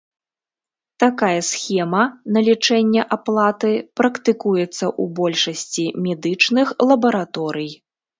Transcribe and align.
Такая 1.01 1.41
схема 1.49 2.03
налічэння 2.37 3.03
аплаты 3.15 3.71
практыкуецца 4.01 4.71
ў 4.71 5.03
большасці 5.21 5.85
медычных 6.09 6.67
лабараторый. 6.93 7.71